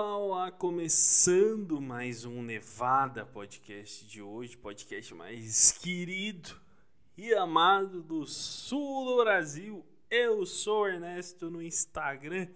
Olá, 0.00 0.16
olá, 0.16 0.50
começando 0.52 1.80
mais 1.80 2.24
um 2.24 2.40
Nevada 2.40 3.26
Podcast 3.26 4.06
de 4.06 4.22
hoje, 4.22 4.56
podcast 4.56 5.12
mais 5.12 5.72
querido 5.72 6.50
e 7.16 7.34
amado 7.34 8.00
do 8.00 8.24
sul 8.24 9.06
do 9.06 9.24
Brasil. 9.24 9.84
Eu 10.08 10.46
sou 10.46 10.86
Ernesto 10.86 11.50
no 11.50 11.60
Instagram, 11.60 12.46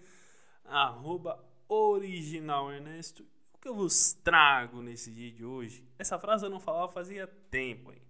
arroba 0.63 1.37
original 1.67 2.71
Ernesto. 2.71 3.27
O 3.53 3.57
que 3.57 3.67
eu 3.67 3.75
vos 3.75 4.13
trago 4.13 4.81
nesse 4.81 5.11
dia 5.11 5.29
de 5.29 5.43
hoje? 5.43 5.85
Essa 5.99 6.17
frase 6.17 6.45
eu 6.45 6.49
não 6.49 6.61
falava 6.61 6.93
fazia 6.93 7.27
tempo, 7.27 7.91
hein? 7.91 8.01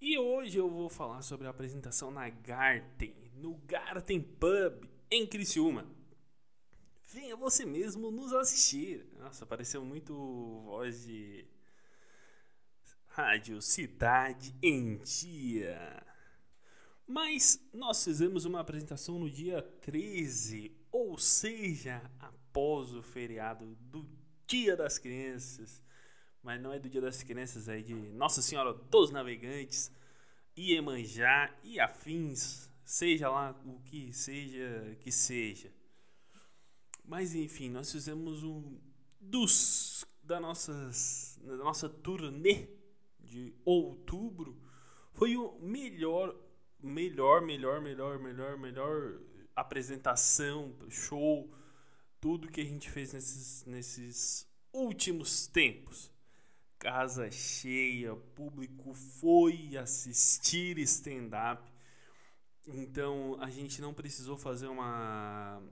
E 0.00 0.16
hoje 0.16 0.56
eu 0.56 0.70
vou 0.70 0.88
falar 0.88 1.22
sobre 1.22 1.48
a 1.48 1.50
apresentação 1.50 2.12
na 2.12 2.28
Garten, 2.28 3.12
no 3.34 3.56
Garten 3.66 4.20
Pub, 4.20 4.88
em 5.10 5.26
Criciúma 5.26 5.95
venha 7.16 7.34
você 7.34 7.64
mesmo 7.64 8.10
nos 8.10 8.30
assistir. 8.34 9.08
Nossa, 9.18 9.46
pareceu 9.46 9.82
muito 9.82 10.12
voz 10.66 11.06
de 11.06 11.46
rádio 13.06 13.62
Cidade 13.62 14.54
em 14.62 14.98
Dia. 14.98 16.06
Mas 17.06 17.58
nós 17.72 18.04
fizemos 18.04 18.44
uma 18.44 18.60
apresentação 18.60 19.18
no 19.18 19.30
dia 19.30 19.62
13, 19.62 20.76
ou 20.92 21.16
seja, 21.16 22.02
após 22.20 22.92
o 22.92 23.02
feriado 23.02 23.74
do 23.76 24.06
Dia 24.46 24.76
das 24.76 24.98
Crianças. 24.98 25.82
Mas 26.42 26.60
não 26.60 26.70
é 26.70 26.78
do 26.78 26.90
Dia 26.90 27.00
das 27.00 27.22
Crianças, 27.22 27.66
é 27.66 27.80
de 27.80 27.94
Nossa 27.94 28.42
Senhora 28.42 28.74
dos 28.74 29.10
Navegantes, 29.10 29.90
Iemanjá 30.54 31.58
e 31.64 31.80
afins, 31.80 32.70
seja 32.84 33.30
lá 33.30 33.58
o 33.64 33.80
que 33.80 34.12
seja 34.12 34.94
que 35.00 35.10
seja. 35.10 35.72
Mas 37.06 37.34
enfim, 37.34 37.70
nós 37.70 37.90
fizemos 37.90 38.42
um 38.42 38.78
dos 39.20 40.04
da 40.22 40.40
nossas 40.40 41.38
da 41.42 41.56
nossa 41.56 41.88
turnê 41.88 42.68
de 43.20 43.54
outubro 43.64 44.60
foi 45.12 45.36
o 45.36 45.56
melhor 45.60 46.34
melhor 46.82 47.40
melhor 47.42 47.80
melhor 47.80 48.18
melhor 48.18 48.58
melhor 48.58 49.20
apresentação, 49.54 50.74
show, 50.90 51.50
tudo 52.20 52.50
que 52.50 52.60
a 52.60 52.64
gente 52.64 52.90
fez 52.90 53.12
nesses 53.12 53.64
nesses 53.64 54.48
últimos 54.72 55.46
tempos. 55.46 56.12
Casa 56.78 57.30
cheia, 57.30 58.14
público 58.14 58.92
foi 58.92 59.76
assistir 59.76 60.76
stand-up. 60.80 61.72
Então 62.66 63.36
a 63.40 63.48
gente 63.48 63.80
não 63.80 63.94
precisou 63.94 64.36
fazer 64.36 64.66
uma 64.66 65.62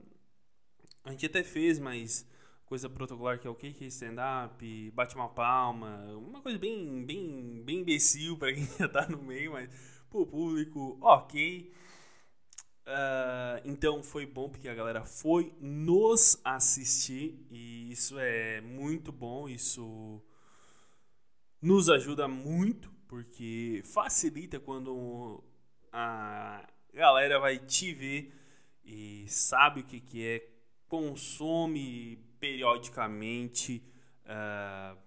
a 1.05 1.11
gente 1.11 1.25
até 1.27 1.43
fez, 1.43 1.79
mas 1.79 2.27
coisa 2.65 2.89
protocolar 2.89 3.39
que 3.39 3.47
é 3.47 3.49
o 3.49 3.55
que 3.55 3.67
é 3.67 3.87
stand-up, 3.87 4.91
bate 4.91 5.15
uma 5.15 5.29
palma, 5.29 6.03
uma 6.15 6.41
coisa 6.41 6.57
bem, 6.57 7.05
bem, 7.05 7.61
bem 7.63 7.79
imbecil 7.79 8.37
para 8.37 8.51
quem 8.51 8.65
já 8.77 8.87
tá 8.89 9.07
no 9.07 9.21
meio, 9.21 9.53
mas 9.53 9.69
pro 10.09 10.25
público, 10.25 10.97
ok. 11.01 11.71
Uh, 12.87 13.61
então 13.65 14.03
foi 14.03 14.25
bom 14.25 14.49
porque 14.49 14.67
a 14.67 14.75
galera 14.75 15.03
foi 15.05 15.53
nos 15.59 16.39
assistir 16.43 17.45
e 17.49 17.91
isso 17.91 18.17
é 18.19 18.61
muito 18.61 19.11
bom, 19.11 19.47
isso 19.47 20.21
nos 21.61 21.89
ajuda 21.89 22.27
muito 22.27 22.91
porque 23.07 23.81
facilita 23.85 24.59
quando 24.59 25.43
a 25.91 26.67
galera 26.93 27.39
vai 27.39 27.57
te 27.57 27.93
ver 27.93 28.33
e 28.83 29.25
sabe 29.27 29.81
o 29.81 29.83
que, 29.83 29.99
que 29.99 30.25
é 30.25 30.54
consome 30.95 32.17
periodicamente, 32.39 33.83
uh, 34.25 34.97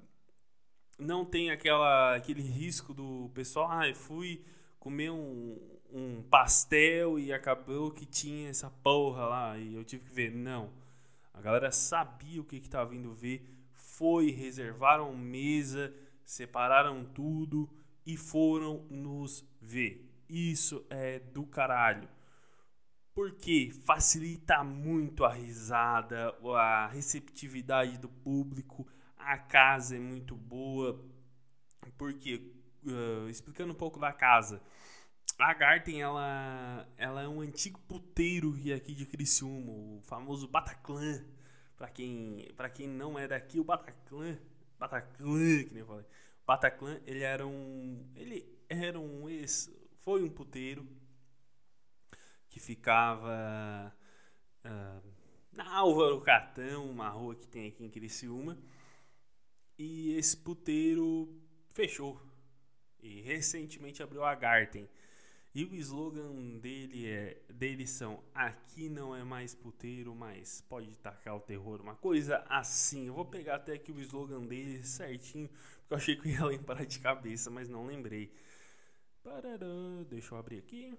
não 0.98 1.24
tem 1.24 1.50
aquela, 1.50 2.14
aquele 2.14 2.42
risco 2.42 2.92
do 2.92 3.30
pessoal, 3.34 3.70
ah, 3.70 3.94
fui 3.94 4.44
comer 4.78 5.10
um, 5.10 5.58
um 5.90 6.22
pastel 6.22 7.18
e 7.18 7.32
acabou 7.32 7.90
que 7.90 8.04
tinha 8.04 8.50
essa 8.50 8.70
porra 8.70 9.26
lá 9.26 9.58
e 9.58 9.74
eu 9.74 9.84
tive 9.84 10.04
que 10.04 10.12
ver. 10.12 10.30
Não. 10.30 10.70
A 11.32 11.40
galera 11.40 11.70
sabia 11.70 12.40
o 12.40 12.44
que 12.44 12.56
estava 12.56 12.90
vindo 12.90 13.14
ver, 13.14 13.48
foi, 13.72 14.30
reservaram 14.30 15.16
mesa, 15.16 15.94
separaram 16.24 17.04
tudo 17.04 17.70
e 18.04 18.16
foram 18.16 18.84
nos 18.90 19.44
ver. 19.60 20.04
Isso 20.28 20.84
é 20.90 21.18
do 21.18 21.46
caralho 21.46 22.08
porque 23.18 23.72
facilita 23.84 24.62
muito 24.62 25.24
a 25.24 25.32
risada, 25.32 26.32
a 26.56 26.86
receptividade 26.86 27.98
do 27.98 28.08
público, 28.08 28.86
a 29.18 29.36
casa 29.36 29.96
é 29.96 29.98
muito 29.98 30.36
boa. 30.36 31.04
Porque, 31.96 32.52
uh, 32.86 33.28
explicando 33.28 33.72
um 33.72 33.76
pouco 33.76 33.98
da 33.98 34.12
casa, 34.12 34.62
a 35.36 35.52
Garten 35.52 36.00
ela, 36.00 36.88
ela 36.96 37.20
é 37.20 37.26
um 37.26 37.40
antigo 37.40 37.80
puteiro 37.88 38.54
aqui 38.72 38.94
de 38.94 39.04
Criciúma, 39.04 39.72
o 39.72 40.00
famoso 40.04 40.46
Bataclan. 40.46 41.20
Para 41.76 41.88
quem, 41.88 42.46
quem 42.72 42.86
não 42.86 43.18
é 43.18 43.26
daqui, 43.26 43.58
o 43.58 43.64
Bataclan, 43.64 44.38
Bataclan, 44.78 45.64
que 45.64 45.70
nem 45.72 45.80
eu 45.80 45.86
falei. 45.88 46.06
Bataclan, 46.46 47.00
ele 47.04 47.24
era 47.24 47.44
um, 47.44 48.00
ele 48.14 48.48
era 48.68 49.00
um 49.00 49.28
ex, 49.28 49.68
foi 50.02 50.22
um 50.22 50.30
puteiro 50.30 50.86
que 52.58 52.64
ficava 52.64 53.94
uh, 54.64 55.08
na 55.52 55.76
Álvaro 55.76 56.20
Catão, 56.20 56.90
uma 56.90 57.08
rua 57.08 57.36
que 57.36 57.46
tem 57.46 57.68
aqui 57.68 57.84
em 57.84 57.88
Criciúma. 57.88 58.58
E 59.78 60.14
esse 60.16 60.36
puteiro 60.36 61.32
fechou. 61.68 62.20
E 63.00 63.20
recentemente 63.22 64.02
abriu 64.02 64.24
a 64.24 64.34
Garten. 64.34 64.88
E 65.54 65.64
o 65.64 65.74
slogan 65.76 66.58
dele 66.58 67.06
é 67.06 67.40
dele 67.48 67.86
são 67.86 68.22
aqui 68.34 68.88
não 68.88 69.14
é 69.14 69.24
mais 69.24 69.54
puteiro, 69.54 70.14
mas 70.14 70.60
pode 70.60 70.94
tacar 70.98 71.36
o 71.36 71.40
terror, 71.40 71.80
uma 71.80 71.94
coisa 71.94 72.44
assim. 72.48 73.06
Eu 73.06 73.14
vou 73.14 73.24
pegar 73.24 73.56
até 73.56 73.74
aqui 73.74 73.90
o 73.90 74.00
slogan 74.00 74.42
dele 74.42 74.82
certinho, 74.84 75.48
porque 75.48 75.94
eu 75.94 75.96
achei 75.96 76.16
que 76.16 76.28
eu 76.28 76.32
ia 76.32 76.44
lembrar 76.44 76.84
de 76.84 76.98
cabeça, 76.98 77.50
mas 77.50 77.68
não 77.68 77.86
lembrei. 77.86 78.32
Parará, 79.22 80.04
deixa 80.08 80.34
eu 80.34 80.38
abrir 80.38 80.58
aqui. 80.58 80.96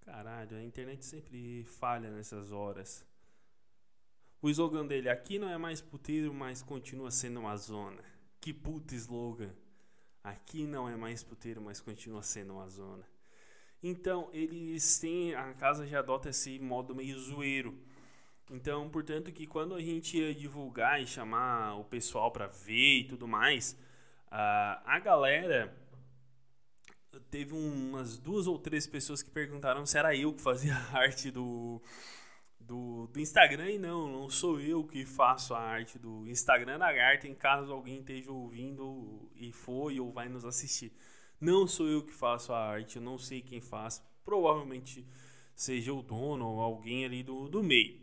Caralho, 0.00 0.56
a 0.56 0.62
internet 0.62 1.04
sempre 1.04 1.64
falha 1.64 2.10
nessas 2.10 2.52
horas. 2.52 3.06
O 4.42 4.48
slogan 4.48 4.86
dele 4.86 5.08
aqui 5.08 5.38
não 5.38 5.48
é 5.48 5.58
mais 5.58 5.80
puteiro, 5.80 6.32
mas 6.32 6.62
continua 6.62 7.10
sendo 7.10 7.40
uma 7.40 7.56
zona. 7.56 8.02
Que 8.40 8.52
puta 8.52 8.94
slogan. 8.94 9.54
Aqui 10.24 10.66
não 10.66 10.88
é 10.88 10.96
mais 10.96 11.22
puteiro, 11.22 11.60
mas 11.60 11.80
continua 11.80 12.22
sendo 12.22 12.54
uma 12.54 12.68
zona. 12.68 13.04
Então, 13.82 14.28
eles 14.32 14.98
têm. 14.98 15.34
A 15.34 15.52
casa 15.54 15.86
já 15.86 15.98
adota 15.98 16.30
esse 16.30 16.58
modo 16.58 16.94
meio 16.94 17.18
zoeiro. 17.18 17.78
Então, 18.50 18.88
portanto, 18.90 19.30
que 19.30 19.46
quando 19.46 19.74
a 19.74 19.80
gente 19.80 20.18
ia 20.18 20.34
divulgar 20.34 21.00
e 21.00 21.06
chamar 21.06 21.78
o 21.78 21.84
pessoal 21.84 22.30
para 22.32 22.46
ver 22.46 23.00
e 23.00 23.04
tudo 23.04 23.28
mais, 23.28 23.76
a 24.30 24.98
galera 24.98 25.74
teve 27.30 27.54
umas 27.54 28.18
duas 28.18 28.46
ou 28.46 28.58
três 28.58 28.86
pessoas 28.86 29.22
que 29.22 29.30
perguntaram 29.30 29.84
se 29.86 29.98
era 29.98 30.14
eu 30.14 30.32
que 30.32 30.42
fazia 30.42 30.74
a 30.74 30.98
arte 30.98 31.30
do, 31.30 31.80
do, 32.58 33.08
do 33.08 33.20
Instagram 33.20 33.70
e 33.70 33.78
não, 33.78 34.08
não 34.08 34.30
sou 34.30 34.60
eu 34.60 34.84
que 34.84 35.04
faço 35.04 35.54
a 35.54 35.60
arte 35.60 35.98
do 35.98 36.28
Instagram 36.28 36.78
da 36.78 36.92
Garten, 36.92 37.34
caso 37.34 37.72
alguém 37.72 38.00
esteja 38.00 38.30
ouvindo 38.30 39.28
e 39.34 39.52
foi 39.52 39.98
ou 39.98 40.12
vai 40.12 40.28
nos 40.28 40.44
assistir. 40.44 40.92
Não 41.40 41.66
sou 41.66 41.88
eu 41.88 42.04
que 42.04 42.12
faço 42.12 42.52
a 42.52 42.58
arte, 42.58 42.96
eu 42.96 43.02
não 43.02 43.18
sei 43.18 43.40
quem 43.40 43.60
faz, 43.60 44.02
provavelmente 44.24 45.06
seja 45.54 45.92
o 45.92 46.02
dono 46.02 46.46
ou 46.46 46.60
alguém 46.60 47.04
ali 47.04 47.22
do, 47.22 47.48
do 47.48 47.62
meio. 47.62 48.00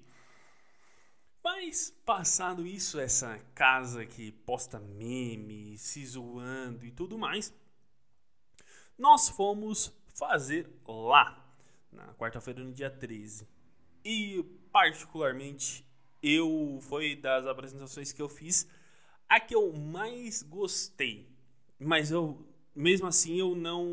Mas 1.43 1.95
passado 2.05 2.67
isso, 2.67 2.99
essa 2.99 3.39
casa 3.55 4.05
que 4.05 4.31
posta 4.31 4.79
memes, 4.79 5.79
se 5.79 6.05
zoando 6.05 6.85
e 6.85 6.91
tudo 6.91 7.17
mais, 7.17 7.53
nós 8.97 9.29
fomos 9.29 9.93
fazer 10.15 10.67
lá, 10.87 11.45
na 11.91 12.13
quarta-feira, 12.15 12.63
no 12.63 12.71
dia 12.71 12.89
13. 12.89 13.47
E, 14.03 14.43
particularmente, 14.71 15.85
eu 16.21 16.79
foi 16.81 17.15
das 17.15 17.45
apresentações 17.45 18.11
que 18.11 18.21
eu 18.21 18.27
fiz 18.27 18.67
a 19.29 19.39
que 19.39 19.53
eu 19.53 19.71
mais 19.73 20.41
gostei. 20.41 21.29
Mas 21.79 22.11
eu, 22.11 22.47
mesmo 22.73 23.07
assim, 23.07 23.35
eu 23.37 23.55
não, 23.55 23.85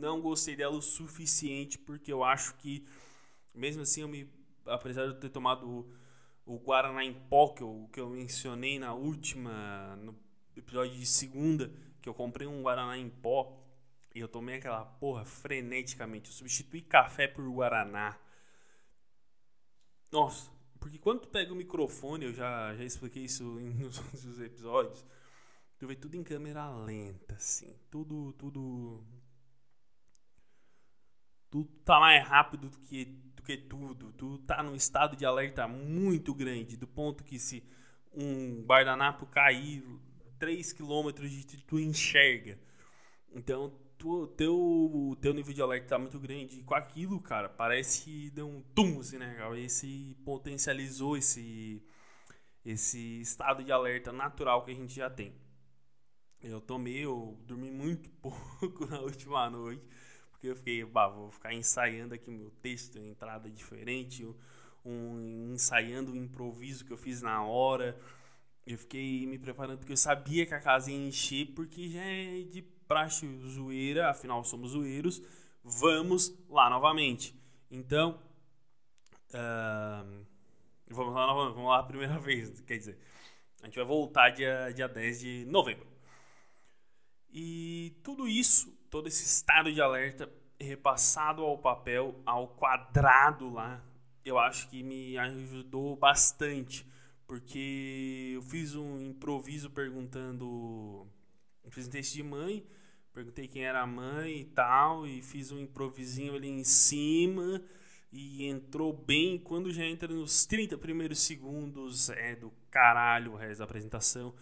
não 0.00 0.20
gostei 0.20 0.56
dela 0.56 0.76
o 0.76 0.82
suficiente, 0.82 1.78
porque 1.78 2.12
eu 2.12 2.24
acho 2.24 2.54
que, 2.56 2.84
mesmo 3.54 3.82
assim, 3.82 4.00
eu 4.00 4.08
me, 4.08 4.28
apesar 4.66 5.02
de 5.02 5.08
eu 5.08 5.20
ter 5.20 5.28
tomado 5.28 5.86
o, 6.44 6.58
Guaraná 6.58 7.04
em 7.04 7.14
pó, 7.14 7.48
que 7.48 7.62
eu, 7.62 7.88
que 7.92 8.00
eu 8.00 8.08
mencionei 8.10 8.78
na 8.78 8.92
última, 8.94 9.94
no 9.96 10.16
episódio 10.56 10.98
de 10.98 11.06
segunda, 11.06 11.72
que 12.02 12.08
eu 12.08 12.14
comprei 12.14 12.48
um 12.48 12.62
Guaraná 12.62 12.98
em 12.98 13.08
pó 13.08 13.59
eu 14.20 14.28
tomei 14.28 14.56
aquela 14.56 14.84
porra 14.84 15.24
freneticamente. 15.24 16.30
Eu 16.30 16.36
substituí 16.36 16.82
café 16.82 17.26
por 17.26 17.48
Guaraná. 17.50 18.18
Nossa, 20.12 20.50
porque 20.78 20.98
quando 20.98 21.20
tu 21.20 21.28
pega 21.28 21.52
o 21.52 21.56
microfone, 21.56 22.24
eu 22.24 22.32
já, 22.32 22.74
já 22.74 22.84
expliquei 22.84 23.24
isso 23.24 23.44
nos 23.78 23.98
outros 23.98 24.40
episódios, 24.40 25.06
tu 25.78 25.86
vê 25.86 25.94
tudo 25.94 26.16
em 26.16 26.24
câmera 26.24 26.68
lenta, 26.70 27.34
assim. 27.34 27.76
Tudo, 27.90 28.32
tudo. 28.32 29.04
Tudo 31.50 31.68
tá 31.84 31.98
mais 31.98 32.26
rápido 32.26 32.70
do 32.70 32.78
que, 32.78 33.04
do 33.04 33.42
que 33.42 33.56
tudo. 33.56 34.12
Tu 34.12 34.38
tá 34.38 34.62
num 34.62 34.74
estado 34.74 35.16
de 35.16 35.26
alerta 35.26 35.66
muito 35.66 36.32
grande, 36.34 36.76
do 36.76 36.86
ponto 36.86 37.24
que 37.24 37.38
se 37.38 37.62
um 38.12 38.62
guardanapo 38.62 39.26
cair 39.26 39.84
3 40.38 40.72
km 40.72 41.12
de 41.12 41.46
tu, 41.46 41.64
tu 41.66 41.78
enxerga. 41.78 42.58
Então, 43.32 43.72
tu, 44.00 44.26
teu, 44.28 45.16
teu 45.20 45.34
nível 45.34 45.52
de 45.52 45.60
alerta 45.60 45.88
tá 45.88 45.98
muito 45.98 46.18
grande. 46.18 46.58
E 46.58 46.62
com 46.62 46.74
aquilo, 46.74 47.20
cara, 47.20 47.48
parece 47.50 48.02
que 48.02 48.30
deu 48.30 48.48
um 48.48 48.62
tum, 48.74 48.98
assim, 48.98 49.18
né, 49.18 49.34
cara? 49.34 49.60
Esse 49.60 50.16
potencializou 50.24 51.18
esse, 51.18 51.84
esse 52.64 53.20
estado 53.20 53.62
de 53.62 53.70
alerta 53.70 54.10
natural 54.10 54.64
que 54.64 54.70
a 54.70 54.74
gente 54.74 54.94
já 54.94 55.10
tem. 55.10 55.34
Eu 56.42 56.60
tomei, 56.62 57.04
eu 57.04 57.38
dormi 57.46 57.70
muito 57.70 58.08
pouco 58.22 58.86
na 58.86 59.00
última 59.00 59.50
noite, 59.50 59.84
porque 60.30 60.46
eu 60.48 60.56
fiquei, 60.56 60.82
bah, 60.82 61.08
vou 61.08 61.30
ficar 61.30 61.52
ensaiando 61.52 62.14
aqui 62.14 62.30
meu 62.30 62.50
texto, 62.62 62.98
entrada 62.98 63.50
diferente, 63.50 64.26
um, 64.82 65.52
ensaiando 65.52 66.12
o 66.12 66.16
improviso 66.16 66.86
que 66.86 66.92
eu 66.92 66.96
fiz 66.96 67.20
na 67.20 67.44
hora. 67.44 68.00
Eu 68.66 68.78
fiquei 68.78 69.26
me 69.26 69.38
preparando 69.38 69.78
porque 69.78 69.92
eu 69.92 69.96
sabia 69.96 70.46
que 70.46 70.54
a 70.54 70.60
casa 70.60 70.90
ia 70.90 70.96
encher, 70.96 71.52
porque 71.54 71.90
já 71.90 72.00
é 72.00 72.42
de 72.44 72.62
praxe 72.90 73.24
zoeira, 73.46 74.10
afinal 74.10 74.42
somos 74.42 74.72
zoeiros, 74.72 75.22
vamos 75.62 76.36
lá 76.48 76.68
novamente. 76.68 77.32
Então, 77.70 78.20
uh, 79.28 80.26
vamos 80.88 81.14
lá 81.14 81.24
novamente, 81.24 81.54
vamos 81.54 81.70
lá 81.70 81.78
a 81.78 81.84
primeira 81.84 82.18
vez, 82.18 82.60
quer 82.62 82.78
dizer, 82.78 82.98
a 83.62 83.66
gente 83.66 83.76
vai 83.76 83.84
voltar 83.84 84.30
dia, 84.30 84.72
dia 84.74 84.88
10 84.88 85.20
de 85.20 85.44
novembro. 85.44 85.86
E 87.32 87.96
tudo 88.02 88.26
isso, 88.26 88.76
todo 88.90 89.06
esse 89.06 89.24
estado 89.24 89.72
de 89.72 89.80
alerta 89.80 90.28
repassado 90.58 91.44
ao 91.44 91.56
papel, 91.58 92.20
ao 92.26 92.48
quadrado 92.48 93.52
lá, 93.52 93.80
eu 94.24 94.36
acho 94.36 94.68
que 94.68 94.82
me 94.82 95.16
ajudou 95.16 95.94
bastante, 95.94 96.84
porque 97.24 98.32
eu 98.34 98.42
fiz 98.42 98.74
um 98.74 99.00
improviso 99.00 99.70
perguntando, 99.70 101.06
fiz 101.70 101.86
um 101.86 101.90
teste 101.90 102.14
de 102.14 102.22
mãe, 102.22 102.66
Perguntei 103.12 103.48
quem 103.48 103.64
era 103.64 103.80
a 103.80 103.86
mãe 103.86 104.40
e 104.40 104.44
tal, 104.44 105.04
e 105.04 105.20
fiz 105.20 105.50
um 105.50 105.58
improvisinho 105.58 106.34
ali 106.36 106.48
em 106.48 106.62
cima 106.62 107.60
e 108.12 108.46
entrou 108.46 108.92
bem. 108.92 109.36
Quando 109.36 109.72
já 109.72 109.84
entra 109.84 110.12
nos 110.12 110.46
30 110.46 110.78
primeiros 110.78 111.18
segundos, 111.18 112.08
é 112.10 112.36
do 112.36 112.52
caralho 112.70 113.32
o 113.32 113.36
resto 113.36 113.58
da 113.58 113.64
apresentação. 113.64 114.32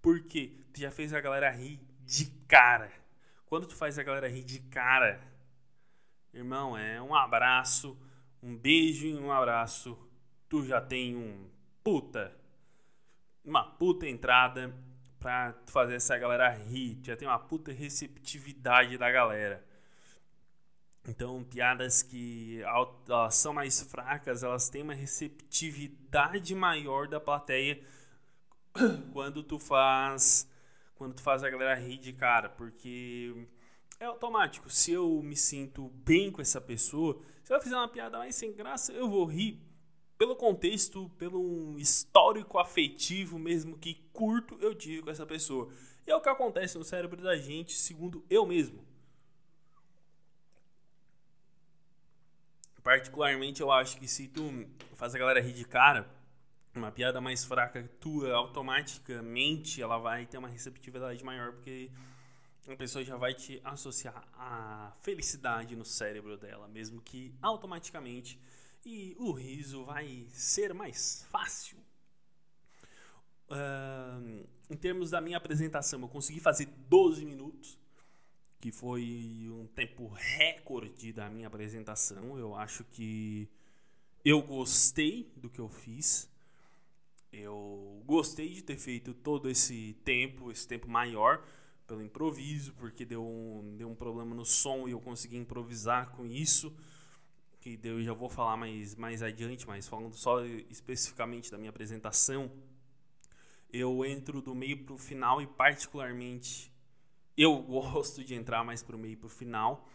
Porque 0.00 0.56
tu 0.72 0.80
já 0.80 0.90
fez 0.90 1.12
a 1.12 1.20
galera 1.20 1.50
rir 1.50 1.78
de 2.06 2.26
cara. 2.48 2.90
Quando 3.44 3.66
tu 3.66 3.76
faz 3.76 3.98
a 3.98 4.02
galera 4.02 4.28
rir 4.28 4.44
de 4.44 4.60
cara, 4.60 5.20
irmão, 6.32 6.76
é 6.76 7.00
um 7.02 7.14
abraço, 7.14 7.98
um 8.42 8.56
beijo 8.56 9.06
e 9.06 9.14
um 9.14 9.30
abraço. 9.30 9.96
Tu 10.48 10.64
já 10.64 10.80
tem 10.80 11.14
um 11.14 11.50
puta, 11.84 12.34
uma 13.44 13.62
puta 13.62 14.08
entrada 14.08 14.74
pra 15.26 15.52
fazer 15.66 15.96
essa 15.96 16.16
galera 16.16 16.48
rir. 16.50 17.00
Já 17.02 17.16
tem 17.16 17.26
uma 17.26 17.38
puta 17.38 17.72
receptividade 17.72 18.96
da 18.96 19.10
galera. 19.10 19.66
Então, 21.08 21.42
piadas 21.42 22.00
que 22.00 22.62
elas 23.08 23.34
são 23.34 23.52
mais 23.52 23.80
fracas, 23.82 24.44
elas 24.44 24.68
têm 24.68 24.82
uma 24.82 24.94
receptividade 24.94 26.54
maior 26.54 27.08
da 27.08 27.18
plateia 27.18 27.82
quando 29.12 29.42
tu 29.42 29.58
faz 29.58 30.48
quando 30.94 31.14
tu 31.14 31.22
faz 31.22 31.42
a 31.42 31.50
galera 31.50 31.74
rir 31.74 31.98
de 31.98 32.12
cara, 32.12 32.48
porque 32.48 33.48
é 33.98 34.04
automático. 34.04 34.70
Se 34.70 34.92
eu 34.92 35.20
me 35.24 35.36
sinto 35.36 35.88
bem 35.88 36.30
com 36.30 36.40
essa 36.40 36.60
pessoa, 36.60 37.20
se 37.42 37.52
ela 37.52 37.60
fizer 37.60 37.76
uma 37.76 37.88
piada 37.88 38.16
mais 38.16 38.36
sem 38.36 38.52
graça, 38.52 38.92
eu 38.92 39.10
vou 39.10 39.24
rir 39.26 39.60
pelo 40.18 40.34
contexto, 40.34 41.10
pelo 41.18 41.40
um 41.40 41.78
histórico 41.78 42.58
afetivo 42.58 43.38
mesmo 43.38 43.76
que 43.76 43.94
curto 44.12 44.56
eu 44.60 44.74
tive 44.74 45.02
com 45.02 45.10
essa 45.10 45.26
pessoa. 45.26 45.70
E 46.06 46.10
é 46.10 46.16
o 46.16 46.20
que 46.20 46.28
acontece 46.28 46.78
no 46.78 46.84
cérebro 46.84 47.20
da 47.20 47.36
gente, 47.36 47.74
segundo 47.74 48.24
eu 48.30 48.46
mesmo. 48.46 48.84
Particularmente, 52.82 53.60
eu 53.60 53.72
acho 53.72 53.98
que 53.98 54.06
se 54.06 54.28
tu 54.28 54.64
faz 54.94 55.14
a 55.14 55.18
galera 55.18 55.40
rir 55.40 55.52
de 55.52 55.64
cara, 55.64 56.08
uma 56.72 56.92
piada 56.92 57.20
mais 57.20 57.44
fraca 57.44 57.90
tua, 58.00 58.32
automaticamente 58.32 59.82
ela 59.82 59.98
vai 59.98 60.24
ter 60.24 60.38
uma 60.38 60.48
receptividade 60.48 61.24
maior, 61.24 61.52
porque 61.52 61.90
a 62.68 62.76
pessoa 62.76 63.04
já 63.04 63.16
vai 63.16 63.34
te 63.34 63.60
associar 63.64 64.24
à 64.34 64.92
felicidade 65.00 65.74
no 65.74 65.84
cérebro 65.84 66.36
dela, 66.36 66.68
mesmo 66.68 67.00
que 67.00 67.34
automaticamente 67.42 68.38
e 68.84 69.16
o 69.18 69.32
riso 69.32 69.84
vai 69.84 70.26
ser 70.30 70.72
mais 70.74 71.24
fácil. 71.30 71.78
Uh, 73.48 74.46
em 74.68 74.76
termos 74.76 75.10
da 75.10 75.20
minha 75.20 75.36
apresentação, 75.36 76.00
eu 76.00 76.08
consegui 76.08 76.40
fazer 76.40 76.66
12 76.88 77.24
minutos, 77.24 77.78
que 78.60 78.72
foi 78.72 79.48
um 79.50 79.66
tempo 79.66 80.08
recorde 80.08 81.12
da 81.12 81.30
minha 81.30 81.46
apresentação. 81.46 82.38
Eu 82.38 82.54
acho 82.54 82.84
que 82.84 83.48
eu 84.24 84.42
gostei 84.42 85.32
do 85.36 85.48
que 85.48 85.60
eu 85.60 85.68
fiz. 85.68 86.28
Eu 87.32 88.02
gostei 88.06 88.48
de 88.48 88.62
ter 88.62 88.76
feito 88.76 89.14
todo 89.14 89.48
esse 89.48 89.96
tempo, 90.04 90.50
esse 90.50 90.66
tempo 90.66 90.88
maior, 90.88 91.44
pelo 91.86 92.02
improviso, 92.02 92.72
porque 92.74 93.04
deu 93.04 93.24
um, 93.24 93.76
deu 93.76 93.88
um 93.88 93.94
problema 93.94 94.34
no 94.34 94.44
som 94.44 94.88
e 94.88 94.92
eu 94.92 95.00
consegui 95.00 95.36
improvisar 95.36 96.10
com 96.10 96.26
isso 96.26 96.74
que 97.66 97.80
eu 97.82 98.00
já 98.00 98.12
vou 98.12 98.28
falar 98.28 98.56
mais, 98.56 98.94
mais 98.94 99.22
adiante, 99.24 99.66
mas 99.66 99.88
falando 99.88 100.14
só 100.14 100.44
especificamente 100.70 101.50
da 101.50 101.58
minha 101.58 101.70
apresentação, 101.70 102.48
eu 103.72 104.04
entro 104.04 104.40
do 104.40 104.54
meio 104.54 104.84
para 104.84 104.94
o 104.94 104.98
final 104.98 105.42
e 105.42 105.46
particularmente 105.48 106.72
eu 107.36 107.58
gosto 107.62 108.22
de 108.22 108.36
entrar 108.36 108.62
mais 108.62 108.84
para 108.84 108.94
o 108.94 108.98
meio 108.98 109.16
para 109.16 109.26
o 109.26 109.30
final. 109.30 109.88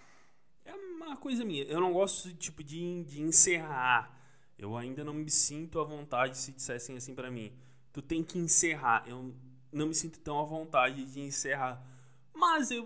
É 0.65 0.73
uma 0.73 1.15
coisa 1.15 1.45
minha. 1.45 1.63
Eu 1.63 1.79
não 1.79 1.93
gosto 1.93 2.33
tipo 2.33 2.61
de, 2.61 3.05
de 3.05 3.21
encerrar. 3.21 4.19
Eu 4.57 4.75
ainda 4.75 5.03
não 5.05 5.13
me 5.13 5.29
sinto 5.29 5.79
à 5.79 5.83
vontade 5.85 6.37
se 6.37 6.51
dissessem 6.51 6.97
assim 6.97 7.15
para 7.15 7.31
mim. 7.31 7.53
Tu 7.93 8.01
tem 8.01 8.21
que 8.21 8.37
encerrar. 8.37 9.05
Eu 9.07 9.33
não 9.71 9.87
me 9.87 9.95
sinto 9.95 10.19
tão 10.19 10.39
à 10.39 10.43
vontade 10.43 11.05
de 11.05 11.21
encerrar. 11.21 11.81
Mas 12.33 12.69
eu 12.69 12.85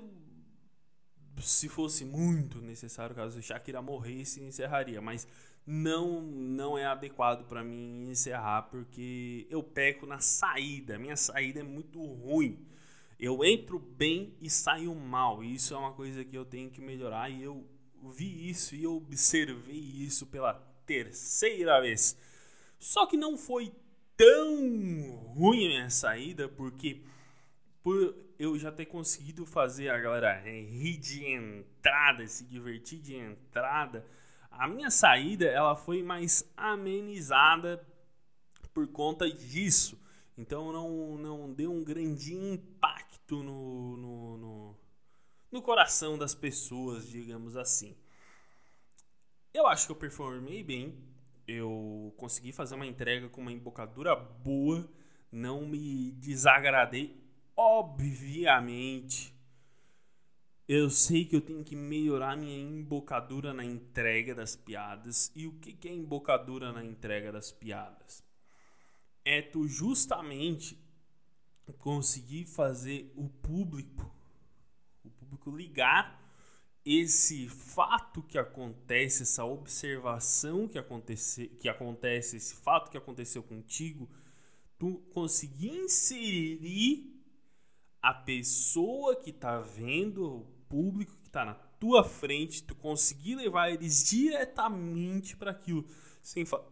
se 1.41 1.69
fosse 1.69 2.05
muito 2.05 2.59
necessário, 2.61 3.15
caso 3.15 3.41
Shakira 3.41 3.81
morresse, 3.81 4.41
encerraria. 4.41 5.01
Mas 5.01 5.27
não 5.65 6.21
não 6.21 6.77
é 6.77 6.85
adequado 6.85 7.47
para 7.47 7.63
mim 7.63 8.09
encerrar 8.09 8.63
porque 8.63 9.47
eu 9.49 9.63
peco 9.63 10.05
na 10.05 10.19
saída. 10.19 10.99
Minha 10.99 11.17
saída 11.17 11.59
é 11.59 11.63
muito 11.63 12.03
ruim. 12.03 12.65
Eu 13.19 13.43
entro 13.43 13.79
bem 13.79 14.35
e 14.41 14.49
saio 14.49 14.93
mal. 14.93 15.43
E 15.43 15.55
isso 15.55 15.73
é 15.73 15.77
uma 15.77 15.93
coisa 15.93 16.23
que 16.23 16.37
eu 16.37 16.45
tenho 16.45 16.69
que 16.69 16.81
melhorar. 16.81 17.29
E 17.29 17.43
eu 17.43 17.65
vi 18.11 18.49
isso 18.49 18.75
e 18.75 18.85
observei 18.85 19.79
isso 19.79 20.25
pela 20.27 20.53
terceira 20.85 21.81
vez. 21.81 22.17
Só 22.77 23.05
que 23.05 23.17
não 23.17 23.37
foi 23.37 23.73
tão 24.15 25.15
ruim 25.35 25.65
a 25.65 25.69
minha 25.69 25.89
saída 25.89 26.47
porque 26.47 27.01
por 27.81 28.15
eu 28.37 28.57
já 28.57 28.71
ter 28.71 28.85
conseguido 28.85 29.45
fazer 29.45 29.89
a 29.89 29.97
galera 29.97 30.33
rir 30.41 30.97
de 30.97 31.25
entrada, 31.25 32.27
se 32.27 32.45
divertir 32.45 32.99
de 32.99 33.15
entrada, 33.15 34.05
a 34.51 34.67
minha 34.67 34.89
saída 34.89 35.45
ela 35.45 35.75
foi 35.75 36.01
mais 36.01 36.49
amenizada 36.55 37.85
por 38.73 38.87
conta 38.87 39.29
disso. 39.29 39.99
Então 40.37 40.71
não, 40.71 41.17
não 41.17 41.53
deu 41.53 41.71
um 41.71 41.83
grande 41.83 42.33
impacto 42.33 43.41
no, 43.41 43.97
no, 43.97 44.37
no, 44.37 44.77
no 45.51 45.61
coração 45.61 46.17
das 46.17 46.35
pessoas, 46.35 47.07
digamos 47.07 47.55
assim. 47.55 47.95
Eu 49.53 49.67
acho 49.67 49.85
que 49.85 49.91
eu 49.93 49.95
performei 49.95 50.61
bem. 50.61 50.97
Eu 51.47 52.13
consegui 52.17 52.51
fazer 52.51 52.75
uma 52.75 52.85
entrega 52.85 53.29
com 53.29 53.41
uma 53.41 53.51
embocadura 53.51 54.15
boa. 54.15 54.89
Não 55.31 55.65
me 55.65 56.11
desagradei 56.11 57.24
Obviamente, 57.55 59.33
eu 60.67 60.89
sei 60.89 61.25
que 61.25 61.35
eu 61.35 61.41
tenho 61.41 61.63
que 61.63 61.75
melhorar 61.75 62.35
minha 62.35 62.57
embocadura 62.57 63.53
na 63.53 63.63
entrega 63.63 64.33
das 64.33 64.55
piadas. 64.55 65.31
E 65.35 65.47
o 65.47 65.53
que 65.53 65.87
é 65.87 65.91
embocadura 65.91 66.71
na 66.71 66.83
entrega 66.83 67.31
das 67.31 67.51
piadas? 67.51 68.23
É 69.23 69.41
tu 69.41 69.67
justamente 69.67 70.77
conseguir 71.79 72.45
fazer 72.45 73.11
o 73.15 73.29
público, 73.29 74.13
o 75.03 75.09
público 75.09 75.49
ligar 75.49 76.21
esse 76.85 77.47
fato 77.47 78.21
que 78.21 78.37
acontece, 78.37 79.23
essa 79.23 79.43
observação 79.43 80.67
que 80.67 80.77
acontece, 80.77 81.47
que 81.59 81.67
acontece, 81.67 82.37
esse 82.37 82.53
fato 82.55 82.91
que 82.91 82.97
aconteceu 82.97 83.41
contigo, 83.41 84.07
tu 84.77 84.99
conseguir 85.11 85.69
inserir 85.69 87.14
a 88.05 88.13
pessoa 88.13 89.15
que 89.15 89.31
está 89.31 89.59
vendo, 89.59 90.23
o 90.23 90.45
público 90.69 91.17
que 91.23 91.27
está 91.27 91.43
na 91.43 91.55
tua 91.55 92.03
frente, 92.03 92.61
tu 92.61 92.75
conseguir 92.75 93.33
levar 93.33 93.71
eles 93.71 94.07
diretamente 94.07 95.35
para 95.35 95.49
aquilo, 95.49 95.83
sem, 96.21 96.45
fa 96.45 96.63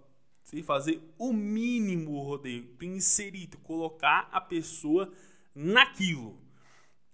sem 0.44 0.62
fazer 0.62 1.02
o 1.18 1.34
mínimo 1.34 2.22
rodeio, 2.22 2.75
tu 2.78 2.86
inserir, 2.86 3.48
tu 3.48 3.58
colocar 3.58 4.30
a 4.32 4.40
pessoa 4.40 5.12
naquilo. 5.56 6.40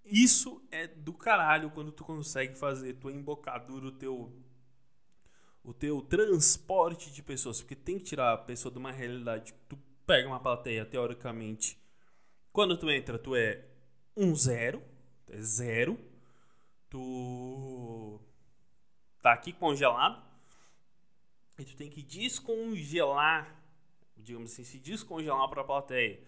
Isso 0.04 0.62
é 0.70 0.86
do 0.86 1.14
caralho 1.14 1.72
quando 1.72 1.90
tu 1.90 2.04
consegue 2.04 2.60
fazer 2.60 2.96
tua 2.96 3.14
embocadura, 3.14 3.86
o 3.86 3.92
teu 3.94 4.34
o 5.64 5.74
teu 5.74 6.02
transporte 6.02 7.10
de 7.10 7.24
pessoas, 7.24 7.62
porque 7.62 7.76
tem 7.76 7.98
que 7.98 8.04
tirar 8.04 8.34
a 8.34 8.38
pessoa 8.38 8.70
de 8.70 8.80
uma 8.80 8.92
realidade. 8.92 9.54
Tu 9.70 9.80
pega 10.06 10.28
uma 10.28 10.42
plateia 10.42 10.86
teoricamente, 10.86 11.82
quando 12.52 12.76
tu 12.76 12.90
entra, 12.90 13.18
tu 13.18 13.34
é 13.34 13.69
um 14.20 14.36
zero, 14.36 14.84
é 15.30 15.38
zero. 15.38 15.98
Tu 16.90 18.20
tá 19.22 19.32
aqui 19.32 19.54
congelado 19.54 20.22
e 21.58 21.64
tu 21.64 21.76
tem 21.76 21.90
que 21.90 22.02
descongelar, 22.02 23.56
digamos 24.18 24.52
assim, 24.52 24.64
se 24.66 24.78
descongelar 24.78 25.48
para 25.50 25.62
a 25.62 25.64
plateia. 25.64 26.20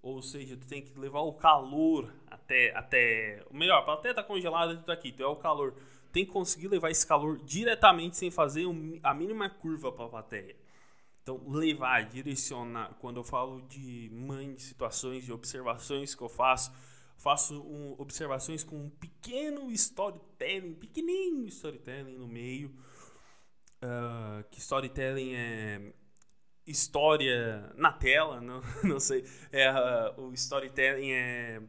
Ou 0.00 0.22
seja, 0.22 0.56
tu 0.56 0.66
tem 0.66 0.82
que 0.82 0.96
levar 0.98 1.20
o 1.20 1.32
calor 1.32 2.12
até. 2.30 2.74
até 2.76 3.44
melhor, 3.50 3.78
a 3.78 3.82
plateia 3.82 4.14
tá 4.14 4.22
congelada, 4.22 4.76
tu 4.76 4.84
tá 4.84 4.92
aqui, 4.92 5.10
tu 5.10 5.22
é 5.22 5.26
o 5.26 5.36
calor. 5.36 5.74
Tem 6.12 6.24
que 6.24 6.32
conseguir 6.32 6.68
levar 6.68 6.90
esse 6.90 7.06
calor 7.06 7.38
diretamente 7.38 8.16
sem 8.16 8.30
fazer 8.30 8.66
a 9.02 9.14
mínima 9.14 9.48
curva 9.48 9.90
para 9.90 10.04
a 10.04 10.08
plateia. 10.08 10.56
Então, 11.22 11.40
levar, 11.48 12.04
direcionar. 12.04 12.94
Quando 13.00 13.18
eu 13.18 13.24
falo 13.24 13.62
de 13.62 14.10
mãe, 14.12 14.54
de 14.54 14.62
situações, 14.62 15.24
de 15.24 15.32
observações 15.32 16.14
que 16.14 16.22
eu 16.22 16.28
faço, 16.28 16.72
faço 17.22 17.62
um, 17.62 17.94
observações 17.98 18.64
com 18.64 18.76
um 18.76 18.90
pequeno 18.90 19.70
storytelling, 19.70 20.74
pequenininho 20.74 21.46
storytelling 21.46 22.16
no 22.16 22.26
meio. 22.26 22.74
Uh, 23.80 24.42
que 24.50 24.58
storytelling 24.58 25.32
é 25.34 25.92
história 26.66 27.72
na 27.76 27.92
tela, 27.92 28.40
não, 28.40 28.60
não 28.82 28.98
sei. 28.98 29.24
É, 29.52 29.70
uh, 29.70 30.20
o 30.20 30.32
storytelling 30.34 31.12
é, 31.12 31.62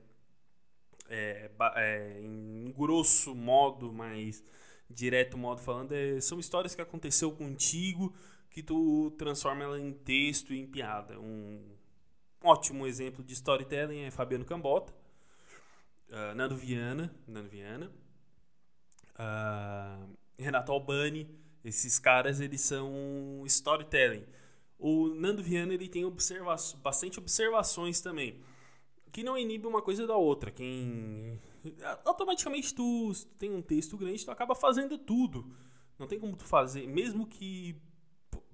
é, 1.07 1.51
é, 1.75 2.19
em 2.19 2.71
grosso 2.71 3.35
modo, 3.35 3.93
mas 3.93 4.43
direto 4.89 5.37
modo 5.37 5.61
falando, 5.61 5.91
é, 5.91 6.19
são 6.19 6.39
histórias 6.39 6.73
que 6.73 6.81
aconteceu 6.81 7.31
contigo 7.31 8.13
que 8.49 8.63
tu 8.63 9.11
transforma 9.19 9.63
ela 9.63 9.79
em 9.79 9.93
texto 9.93 10.51
e 10.51 10.59
em 10.59 10.65
piada. 10.65 11.19
Um 11.19 11.75
ótimo 12.43 12.87
exemplo 12.87 13.23
de 13.23 13.33
storytelling 13.33 14.01
é 14.01 14.11
Fabiano 14.11 14.45
Cambota, 14.45 15.02
uh, 16.13 16.35
Nando 16.35 16.55
Viana, 16.55 17.13
Nando 17.27 17.49
Viana, 17.49 17.91
uh, 19.19 20.09
Renato 20.37 20.71
Albani, 20.71 21.27
esses 21.65 21.97
caras 21.99 22.39
eles 22.39 22.61
são 22.61 23.43
storytelling. 23.45 24.25
O 24.77 25.07
Nando 25.09 25.41
Viana 25.41 25.73
ele 25.73 25.89
tem 25.89 26.05
observa 26.05 26.55
bastante 26.81 27.19
observações 27.19 27.99
também, 27.99 28.39
que 29.11 29.23
não 29.23 29.37
inibe 29.37 29.67
uma 29.67 29.81
coisa 29.81 30.05
da 30.05 30.15
outra. 30.15 30.51
Quem 30.51 31.41
automaticamente 32.03 32.73
tu, 32.73 33.11
tu 33.13 33.25
tem 33.37 33.53
um 33.53 33.61
texto 33.61 33.97
grande, 33.97 34.25
tu 34.25 34.31
acaba 34.31 34.53
fazendo 34.53 34.97
tudo. 34.97 35.55
Não 35.97 36.07
tem 36.07 36.19
como 36.19 36.35
tu 36.35 36.43
fazer, 36.43 36.87
mesmo 36.87 37.25
que 37.25 37.79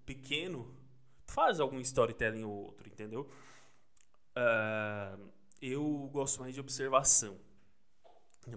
pequeno, 0.05 0.75
tu 1.25 1.33
faz 1.33 1.59
algum 1.59 1.79
storytelling 1.79 2.43
ou 2.43 2.51
outro, 2.51 2.87
entendeu? 2.87 3.29
Uh, 4.35 5.29
eu 5.61 6.09
gosto 6.11 6.39
mais 6.41 6.53
de 6.53 6.59
observação, 6.59 7.37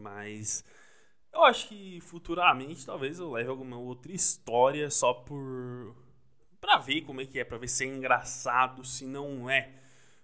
mas 0.00 0.64
eu 1.32 1.44
acho 1.44 1.68
que 1.68 2.00
futuramente 2.00 2.84
talvez 2.84 3.18
eu 3.18 3.30
leve 3.30 3.48
alguma 3.48 3.78
outra 3.78 4.12
história 4.12 4.90
só 4.90 5.14
por 5.14 5.96
para 6.60 6.78
ver 6.78 7.02
como 7.02 7.20
é 7.20 7.26
que 7.26 7.40
é, 7.40 7.44
para 7.44 7.58
ver 7.58 7.68
se 7.68 7.84
é 7.84 7.88
engraçado, 7.88 8.84
se 8.84 9.04
não 9.04 9.50
é. 9.50 9.74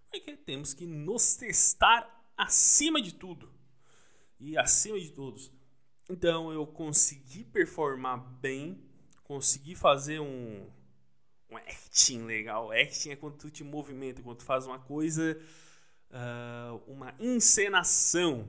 Porque 0.09 0.37
temos 0.37 0.73
que 0.73 0.87
nos 0.87 1.35
testar 1.35 2.09
acima 2.37 3.03
de 3.03 3.12
tudo 3.12 3.53
e 4.38 4.57
acima 4.57 5.00
de 5.00 5.11
todos. 5.11 5.53
Então 6.09 6.53
eu 6.53 6.65
consegui 6.65 7.45
performar 7.45 8.19
bem, 8.19 8.81
consegui 9.25 9.75
fazer 9.75 10.21
um, 10.21 10.71
um 11.50 11.57
acting 11.57 12.23
legal. 12.25 12.71
Acting 12.71 13.11
é 13.11 13.17
quando 13.17 13.37
tu 13.37 13.50
te 13.50 13.65
movimenta, 13.65 14.23
quando 14.23 14.38
tu 14.38 14.45
faz 14.45 14.65
uma 14.65 14.79
coisa, 14.79 15.38
uh, 16.11 16.77
uma 16.87 17.15
encenação. 17.19 18.49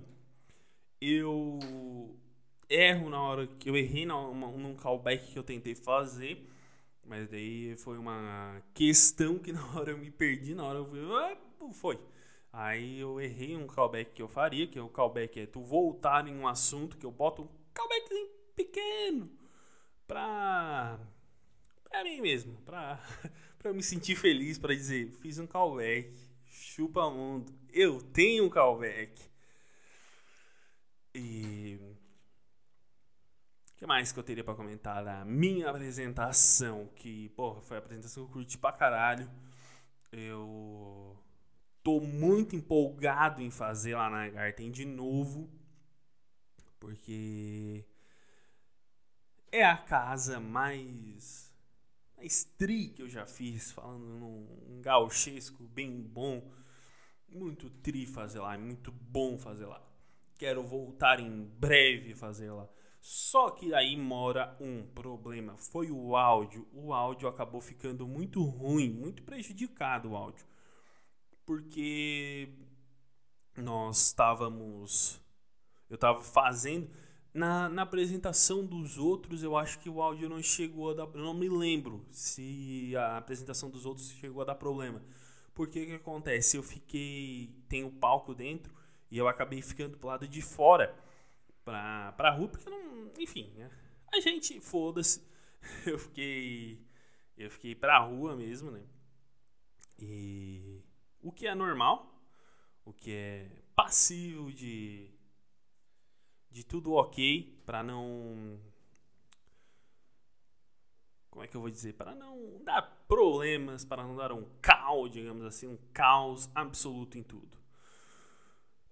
Eu 1.01 1.59
erro 2.69 3.09
na 3.09 3.21
hora 3.21 3.47
que 3.47 3.69
eu 3.69 3.75
errei 3.75 4.05
num 4.05 4.75
callback 4.75 5.31
que 5.31 5.39
eu 5.39 5.43
tentei 5.43 5.75
fazer 5.75 6.45
mas 7.09 7.27
daí 7.27 7.75
foi 7.77 7.97
uma 7.97 8.61
questão 8.73 9.39
que 9.39 9.51
na 9.51 9.65
hora 9.75 9.91
eu 9.91 9.97
me 9.97 10.11
perdi, 10.11 10.53
na 10.53 10.63
hora 10.63 10.77
eu 10.77 10.85
fui, 10.85 10.99
ah, 11.11 11.37
foi. 11.73 11.99
Aí 12.53 12.99
eu 12.99 13.19
errei 13.19 13.57
um 13.57 13.65
callback 13.65 14.11
que 14.11 14.21
eu 14.21 14.27
faria, 14.27 14.67
que 14.67 14.77
é 14.77 14.81
o 14.81 14.89
callback 14.89 15.39
é 15.39 15.45
tu 15.47 15.61
voltar 15.61 16.27
em 16.27 16.35
um 16.35 16.47
assunto 16.47 16.97
que 16.97 17.05
eu 17.05 17.11
boto 17.11 17.43
um 17.43 17.47
callback 17.73 18.09
pequeno 18.55 19.29
pra 20.07 20.99
pra 21.83 22.03
mim 22.03 22.21
mesmo, 22.21 22.55
pra, 22.63 22.99
pra 23.57 23.71
eu 23.71 23.75
me 23.75 23.81
sentir 23.81 24.15
feliz, 24.15 24.59
pra 24.59 24.73
dizer, 24.75 25.11
fiz 25.21 25.39
um 25.39 25.47
callback, 25.47 26.13
chupa 26.45 27.09
mundo, 27.09 27.51
eu 27.73 27.99
tenho 28.01 28.45
um 28.45 28.49
callback. 28.49 29.19
E 31.13 31.79
que 33.79 33.85
mais 33.85 34.11
que 34.11 34.19
eu 34.19 34.23
teria 34.23 34.43
para 34.43 34.55
comentar 34.55 35.05
da 35.05 35.23
minha 35.23 35.69
apresentação? 35.69 36.87
Que, 36.97 37.29
porra, 37.29 37.61
foi 37.61 37.77
a 37.77 37.79
apresentação 37.79 38.25
que 38.25 38.29
eu 38.29 38.33
curti 38.33 38.57
pra 38.57 38.73
caralho. 38.73 39.31
Eu 40.11 41.17
tô 41.81 42.01
muito 42.01 42.57
empolgado 42.57 43.41
em 43.41 43.49
fazer 43.49 43.95
lá 43.95 44.09
na 44.09 44.27
Garten 44.27 44.69
de 44.69 44.83
novo. 44.83 45.49
Porque 46.77 47.85
é 49.49 49.63
a 49.63 49.77
casa 49.77 50.41
mais, 50.41 51.49
mais 52.17 52.43
tri 52.43 52.89
que 52.89 53.01
eu 53.01 53.07
já 53.07 53.25
fiz, 53.25 53.71
falando 53.71 54.05
num 54.05 54.81
gauchesco 54.81 55.63
bem 55.63 56.01
bom. 56.01 56.51
Muito 57.29 57.69
tri 57.69 58.05
fazer 58.05 58.41
lá, 58.41 58.55
é 58.55 58.57
muito 58.57 58.91
bom 58.91 59.37
fazer 59.37 59.67
lá. 59.67 59.88
Quero 60.39 60.63
voltar 60.63 61.19
em 61.19 61.43
breve 61.59 62.15
fazer 62.15 62.49
lá. 62.49 62.67
Só 63.01 63.51
que 63.51 63.73
aí 63.73 63.95
mora 63.95 64.57
um 64.59 64.83
problema, 64.87 65.55
foi 65.57 65.91
o 65.91 66.15
áudio. 66.15 66.67
O 66.73 66.93
áudio 66.93 67.27
acabou 67.27 67.61
ficando 67.61 68.07
muito 68.07 68.41
ruim, 68.43 68.89
muito 68.89 69.21
prejudicado 69.21 70.09
o 70.09 70.15
áudio. 70.15 70.45
Porque 71.45 72.49
nós 73.55 74.07
estávamos 74.07 75.21
eu 75.89 75.95
estava 75.95 76.21
fazendo 76.21 76.89
na, 77.33 77.67
na 77.67 77.81
apresentação 77.81 78.65
dos 78.65 78.97
outros, 78.97 79.43
eu 79.43 79.57
acho 79.57 79.79
que 79.79 79.89
o 79.89 80.01
áudio 80.01 80.29
não 80.29 80.41
chegou 80.41 80.91
a 80.91 80.93
dar, 80.93 81.09
eu 81.13 81.21
não 81.21 81.33
me 81.33 81.49
lembro 81.49 82.05
se 82.11 82.95
a 82.95 83.17
apresentação 83.17 83.69
dos 83.69 83.85
outros 83.85 84.09
chegou 84.11 84.41
a 84.41 84.45
dar 84.45 84.55
problema. 84.55 85.01
Porque 85.53 85.83
o 85.83 85.85
que 85.85 85.93
acontece? 85.93 86.55
Eu 86.55 86.63
fiquei 86.63 87.53
tem 87.67 87.83
o 87.83 87.91
palco 87.91 88.33
dentro 88.33 88.73
e 89.11 89.17
eu 89.17 89.27
acabei 89.27 89.61
ficando 89.61 89.97
pro 89.97 90.07
lado 90.07 90.27
de 90.27 90.41
fora 90.41 90.95
pra, 91.63 92.11
pra 92.13 92.31
rua, 92.31 92.47
porque 92.47 92.69
não. 92.69 93.11
Enfim, 93.17 93.51
né? 93.55 93.69
a 94.13 94.19
gente, 94.19 94.59
foda-se. 94.59 95.27
Eu 95.85 95.97
fiquei. 95.97 96.85
Eu 97.37 97.49
fiquei 97.49 97.75
pra 97.75 97.99
rua 97.99 98.35
mesmo, 98.35 98.71
né? 98.71 98.83
E. 99.97 100.83
O 101.21 101.31
que 101.31 101.47
é 101.47 101.53
normal, 101.53 102.23
o 102.85 102.93
que 102.93 103.11
é 103.11 103.49
passivo 103.75 104.51
de. 104.51 105.11
De 106.51 106.63
tudo 106.63 106.93
ok, 106.93 107.61
pra 107.65 107.83
não. 107.83 108.59
Como 111.29 111.43
é 111.43 111.47
que 111.47 111.55
eu 111.55 111.61
vou 111.61 111.69
dizer? 111.69 111.93
Para 111.93 112.15
não 112.15 112.63
dar 112.63 112.81
problemas, 113.07 113.85
para 113.85 114.03
não 114.03 114.15
dar 114.15 114.31
um 114.31 114.49
caos, 114.61 115.11
digamos 115.11 115.45
assim, 115.45 115.67
um 115.67 115.77
caos 115.93 116.49
absoluto 116.55 117.17
em 117.17 117.23
tudo. 117.23 117.58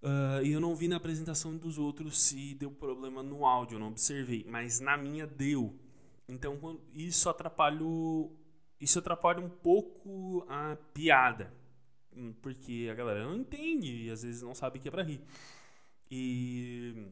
Uh, 0.07 0.41
e 0.41 0.53
eu 0.53 0.61
não 0.61 0.73
vi 0.73 0.87
na 0.87 0.95
apresentação 0.95 1.57
dos 1.57 1.77
outros 1.77 2.17
se 2.21 2.53
deu 2.53 2.71
problema 2.71 3.21
no 3.21 3.45
áudio, 3.45 3.75
eu 3.75 3.79
não 3.79 3.89
observei, 3.89 4.45
mas 4.47 4.79
na 4.79 4.95
minha 4.95 5.27
deu. 5.27 5.77
Então 6.29 6.79
isso 6.93 7.27
atrapalhou, 7.29 8.33
isso 8.79 8.99
atrapalha 8.99 9.41
um 9.41 9.49
pouco 9.49 10.45
a 10.47 10.77
piada, 10.93 11.53
hum, 12.15 12.33
porque 12.41 12.87
a 12.89 12.95
galera 12.95 13.25
não 13.25 13.35
entende 13.35 14.05
e 14.05 14.09
às 14.09 14.23
vezes 14.23 14.41
não 14.41 14.55
sabe 14.55 14.79
que 14.79 14.87
é 14.87 14.91
para 14.91 15.03
rir. 15.03 15.21
E 16.09 17.05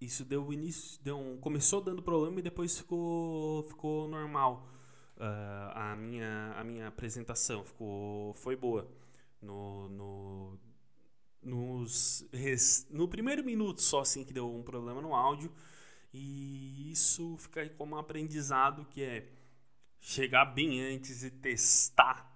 isso 0.00 0.24
deu 0.24 0.52
início, 0.52 1.00
deu 1.04 1.18
um, 1.20 1.36
começou 1.36 1.80
dando 1.80 2.02
problema 2.02 2.40
e 2.40 2.42
depois 2.42 2.78
ficou, 2.78 3.62
ficou 3.62 4.08
normal. 4.08 4.68
Uh, 5.16 5.70
a, 5.74 5.96
minha, 5.96 6.54
a 6.56 6.64
minha 6.64 6.88
apresentação 6.88 7.62
ficou, 7.64 8.34
foi 8.34 8.56
boa. 8.56 8.90
No, 9.40 9.88
no, 9.88 10.58
nos, 11.42 12.26
no 12.90 13.08
primeiro 13.08 13.44
minuto 13.44 13.80
só 13.80 14.00
assim 14.00 14.24
que 14.24 14.32
deu 14.32 14.52
um 14.52 14.62
problema 14.62 15.00
no 15.00 15.14
áudio. 15.14 15.52
E 16.12 16.90
isso 16.90 17.36
fica 17.38 17.68
como 17.70 17.94
um 17.94 17.98
aprendizado 17.98 18.84
que 18.86 19.02
é 19.02 19.28
chegar 20.00 20.44
bem 20.46 20.80
antes 20.80 21.22
e 21.22 21.30
testar 21.30 22.30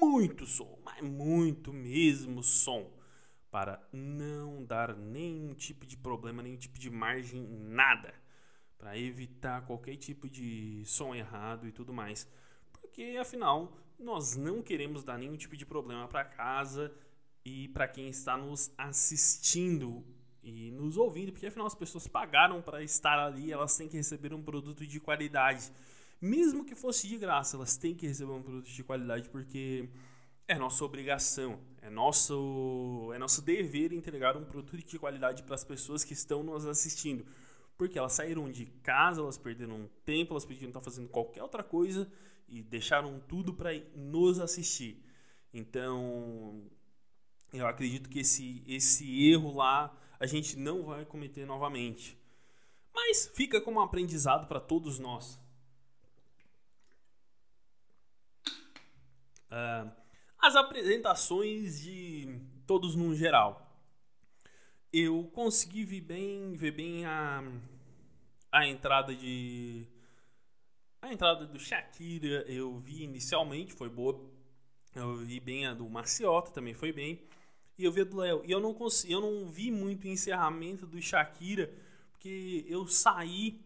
muito 0.00 0.46
som, 0.46 0.78
mas 0.84 1.02
muito 1.02 1.72
mesmo 1.72 2.42
som, 2.42 2.90
para 3.50 3.86
não 3.92 4.64
dar 4.64 4.94
nenhum 4.96 5.54
tipo 5.54 5.84
de 5.84 5.96
problema, 5.96 6.42
nenhum 6.42 6.56
tipo 6.56 6.78
de 6.78 6.88
margem, 6.88 7.42
nada, 7.42 8.14
para 8.78 8.96
evitar 8.96 9.66
qualquer 9.66 9.96
tipo 9.96 10.28
de 10.28 10.82
som 10.86 11.14
errado 11.14 11.66
e 11.66 11.72
tudo 11.72 11.92
mais, 11.92 12.28
porque 12.72 13.18
afinal 13.20 13.76
nós 13.98 14.36
não 14.36 14.62
queremos 14.62 15.02
dar 15.02 15.18
nenhum 15.18 15.36
tipo 15.36 15.56
de 15.56 15.66
problema 15.66 16.08
para 16.08 16.24
casa 16.24 16.94
e 17.44 17.68
para 17.68 17.88
quem 17.88 18.08
está 18.08 18.36
nos 18.36 18.70
assistindo 18.76 20.04
e 20.42 20.70
nos 20.70 20.96
ouvindo, 20.96 21.32
porque 21.32 21.46
afinal 21.46 21.66
as 21.66 21.74
pessoas 21.74 22.06
pagaram 22.06 22.62
para 22.62 22.82
estar 22.82 23.18
ali, 23.18 23.52
elas 23.52 23.76
têm 23.76 23.88
que 23.88 23.96
receber 23.96 24.32
um 24.32 24.42
produto 24.42 24.86
de 24.86 25.00
qualidade. 25.00 25.70
Mesmo 26.20 26.64
que 26.64 26.74
fosse 26.74 27.08
de 27.08 27.16
graça, 27.16 27.56
elas 27.56 27.76
têm 27.76 27.94
que 27.94 28.06
receber 28.06 28.32
um 28.32 28.42
produto 28.42 28.68
de 28.68 28.84
qualidade 28.84 29.28
porque 29.28 29.88
é 30.46 30.58
nossa 30.58 30.84
obrigação, 30.84 31.60
é 31.80 31.88
nosso, 31.88 33.10
é 33.14 33.18
nosso 33.18 33.40
dever 33.40 33.92
entregar 33.92 34.36
um 34.36 34.44
produto 34.44 34.76
de 34.76 34.98
qualidade 34.98 35.42
para 35.42 35.54
as 35.54 35.64
pessoas 35.64 36.04
que 36.04 36.12
estão 36.12 36.42
nos 36.42 36.66
assistindo. 36.66 37.24
Porque 37.78 37.98
elas 37.98 38.12
saíram 38.12 38.50
de 38.50 38.66
casa, 38.82 39.20
elas 39.22 39.38
perderam 39.38 39.88
tempo, 40.04 40.34
elas 40.34 40.44
podiam 40.44 40.68
estar 40.68 40.80
fazendo 40.80 41.08
qualquer 41.08 41.42
outra 41.42 41.62
coisa 41.62 42.10
e 42.48 42.62
deixaram 42.62 43.20
tudo 43.20 43.54
para 43.54 43.70
nos 43.94 44.38
assistir. 44.38 45.02
Então, 45.54 46.62
eu 47.52 47.66
acredito 47.66 48.08
que 48.08 48.20
esse, 48.20 48.62
esse 48.66 49.28
erro 49.30 49.54
lá 49.56 49.96
a 50.18 50.26
gente 50.26 50.56
não 50.56 50.84
vai 50.84 51.04
cometer 51.04 51.46
novamente. 51.46 52.18
Mas 52.94 53.30
fica 53.34 53.60
como 53.60 53.80
um 53.80 53.82
aprendizado 53.82 54.46
para 54.46 54.60
todos 54.60 54.98
nós. 54.98 55.40
Uh, 59.46 59.90
as 60.38 60.54
apresentações 60.54 61.80
de 61.80 62.40
todos 62.66 62.94
no 62.94 63.14
geral. 63.14 63.66
Eu 64.92 65.30
consegui 65.32 65.84
ver 65.84 66.00
bem, 66.02 66.52
ver 66.52 66.72
bem 66.72 67.04
a, 67.06 67.42
a 68.52 68.66
entrada 68.66 69.14
de 69.14 69.86
a 71.02 71.12
entrada 71.12 71.46
do 71.46 71.58
Shakira, 71.58 72.44
eu 72.46 72.78
vi 72.78 73.04
inicialmente, 73.04 73.72
foi 73.72 73.88
boa. 73.88 74.20
Eu 74.94 75.16
vi 75.16 75.40
bem 75.40 75.66
a 75.66 75.72
do 75.72 75.88
Marciota, 75.88 76.50
também 76.50 76.74
foi 76.74 76.92
bem 76.92 77.26
e 77.80 77.84
eu 77.84 77.92
vi 77.92 78.02
a 78.02 78.04
do 78.04 78.18
Léo. 78.18 78.42
E 78.44 78.50
eu 78.50 78.60
não 78.60 78.74
consegui, 78.74 79.14
eu 79.14 79.20
não 79.20 79.48
vi 79.48 79.70
muito 79.70 80.06
encerramento 80.06 80.86
do 80.86 81.00
Shakira, 81.00 81.72
porque 82.12 82.66
eu 82.68 82.86
saí, 82.86 83.58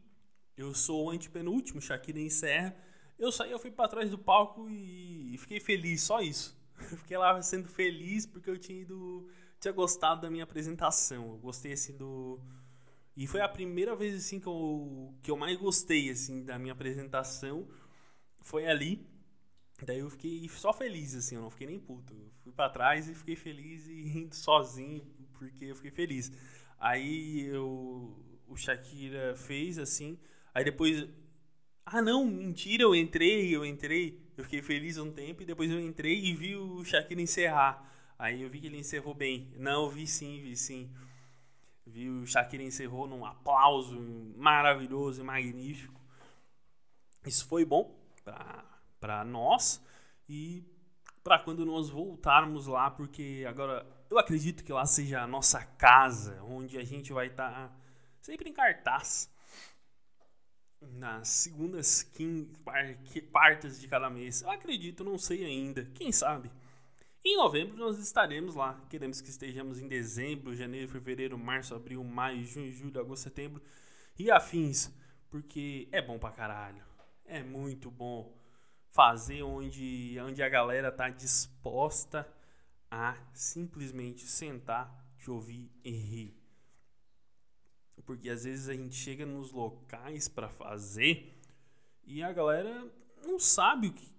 eu 0.56 0.72
sou 0.72 1.06
o 1.06 1.10
antepenúltimo, 1.10 1.80
Shakira 1.80 2.20
encerra. 2.20 2.76
Eu 3.18 3.32
saí, 3.32 3.50
eu 3.50 3.58
fui 3.58 3.72
para 3.72 3.88
trás 3.88 4.10
do 4.10 4.18
palco 4.18 4.70
e 4.70 5.36
fiquei 5.38 5.58
feliz, 5.58 6.02
só 6.02 6.20
isso. 6.20 6.56
Eu 6.78 6.96
fiquei 6.98 7.18
lá 7.18 7.42
sendo 7.42 7.68
feliz 7.68 8.24
porque 8.24 8.48
eu 8.48 8.56
tinha 8.56 8.80
ido, 8.80 9.28
tinha 9.58 9.72
gostado 9.72 10.20
da 10.20 10.30
minha 10.30 10.44
apresentação. 10.44 11.30
Eu 11.32 11.38
gostei 11.38 11.72
assim 11.72 11.96
do 11.96 12.40
e 13.16 13.26
foi 13.28 13.40
a 13.40 13.48
primeira 13.48 13.94
vez 13.94 14.14
assim 14.16 14.40
que 14.40 14.46
eu 14.46 15.14
que 15.22 15.30
eu 15.30 15.36
mais 15.36 15.56
gostei 15.56 16.10
assim 16.10 16.44
da 16.44 16.58
minha 16.58 16.72
apresentação. 16.72 17.66
Foi 18.40 18.66
ali 18.66 19.04
Daí 19.84 19.98
eu 19.98 20.10
fiquei 20.10 20.48
só 20.48 20.72
feliz, 20.72 21.14
assim, 21.14 21.36
eu 21.36 21.42
não 21.42 21.50
fiquei 21.50 21.66
nem 21.66 21.78
puto. 21.78 22.12
Eu 22.14 22.30
fui 22.42 22.52
para 22.52 22.70
trás 22.70 23.08
e 23.08 23.14
fiquei 23.14 23.36
feliz 23.36 23.86
e 23.86 24.02
rindo 24.02 24.34
sozinho, 24.34 25.04
porque 25.38 25.66
eu 25.66 25.76
fiquei 25.76 25.90
feliz. 25.90 26.32
Aí 26.78 27.46
eu, 27.46 28.16
o 28.48 28.56
Shakira 28.56 29.36
fez 29.36 29.78
assim, 29.78 30.18
aí 30.54 30.64
depois. 30.64 31.06
Ah, 31.86 32.00
não, 32.00 32.24
mentira, 32.24 32.82
eu 32.82 32.94
entrei, 32.94 33.54
eu 33.54 33.64
entrei. 33.64 34.22
Eu 34.36 34.44
fiquei 34.44 34.62
feliz 34.62 34.98
um 34.98 35.12
tempo 35.12 35.42
e 35.42 35.46
depois 35.46 35.70
eu 35.70 35.78
entrei 35.78 36.24
e 36.24 36.34
vi 36.34 36.56
o 36.56 36.84
Shakira 36.84 37.20
encerrar. 37.20 37.90
Aí 38.18 38.42
eu 38.42 38.48
vi 38.48 38.60
que 38.60 38.66
ele 38.66 38.78
encerrou 38.78 39.14
bem. 39.14 39.52
Não, 39.56 39.88
vi 39.88 40.06
sim, 40.06 40.40
vi 40.40 40.56
sim. 40.56 40.90
Vi 41.86 42.08
o 42.08 42.26
Shakira 42.26 42.62
encerrou 42.62 43.06
num 43.06 43.24
aplauso 43.24 44.00
maravilhoso 44.36 45.20
e 45.20 45.24
magnífico. 45.24 46.00
Isso 47.26 47.46
foi 47.46 47.64
bom 47.64 47.94
pra 48.24 48.73
para 49.04 49.22
nós 49.22 49.82
e 50.26 50.64
para 51.22 51.38
quando 51.38 51.66
nós 51.66 51.90
voltarmos 51.90 52.66
lá, 52.66 52.90
porque 52.90 53.44
agora 53.46 53.86
eu 54.08 54.18
acredito 54.18 54.64
que 54.64 54.72
lá 54.72 54.86
seja 54.86 55.20
a 55.20 55.26
nossa 55.26 55.62
casa, 55.62 56.42
onde 56.44 56.78
a 56.78 56.84
gente 56.84 57.12
vai 57.12 57.26
estar 57.26 57.50
tá 57.50 57.76
sempre 58.22 58.48
em 58.48 58.52
cartaz. 58.54 59.30
Nas 60.80 61.28
segundas, 61.28 62.02
quim, 62.02 62.50
quartas 63.30 63.78
de 63.78 63.86
cada 63.86 64.08
mês. 64.08 64.40
Eu 64.40 64.50
acredito, 64.50 65.04
não 65.04 65.18
sei 65.18 65.44
ainda. 65.44 65.84
Quem 65.94 66.10
sabe? 66.10 66.50
Em 67.22 67.36
novembro 67.36 67.76
nós 67.76 67.98
estaremos 67.98 68.54
lá. 68.54 68.82
Queremos 68.88 69.20
que 69.20 69.28
estejamos 69.28 69.78
em 69.78 69.86
dezembro, 69.86 70.56
janeiro, 70.56 70.90
fevereiro, 70.90 71.38
março, 71.38 71.74
abril, 71.74 72.02
maio, 72.02 72.42
junho, 72.42 72.72
julho, 72.72 72.98
agosto, 72.98 73.24
setembro 73.24 73.62
e 74.18 74.30
afins. 74.30 74.90
Porque 75.30 75.88
é 75.92 76.00
bom 76.00 76.18
pra 76.18 76.30
caralho. 76.30 76.82
É 77.26 77.42
muito 77.42 77.90
bom 77.90 78.43
fazer 78.94 79.42
onde, 79.42 80.16
onde 80.20 80.40
a 80.40 80.48
galera 80.48 80.92
tá 80.92 81.08
disposta 81.08 82.32
a 82.88 83.16
simplesmente 83.32 84.24
sentar, 84.24 85.04
te 85.18 85.28
ouvir 85.28 85.68
e 85.82 85.90
rir. 85.90 86.40
Porque 88.06 88.30
às 88.30 88.44
vezes 88.44 88.68
a 88.68 88.72
gente 88.72 88.94
chega 88.94 89.26
nos 89.26 89.50
locais 89.50 90.28
para 90.28 90.48
fazer 90.48 91.40
e 92.04 92.22
a 92.22 92.32
galera 92.32 92.88
não 93.26 93.40
sabe 93.40 93.88
o 93.88 93.92
que 93.92 94.14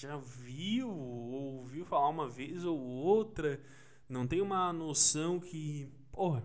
já 0.00 0.16
viu 0.16 0.88
ou 0.88 1.58
ouviu 1.58 1.84
falar 1.84 2.08
uma 2.08 2.26
vez 2.26 2.64
ou 2.64 2.78
outra, 2.80 3.60
não 4.08 4.26
tem 4.26 4.40
uma 4.40 4.72
noção 4.72 5.38
que, 5.38 5.92
porra, 6.10 6.42